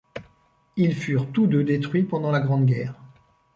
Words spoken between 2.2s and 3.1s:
la Grande Guerre.